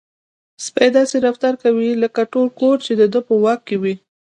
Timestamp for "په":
3.27-3.33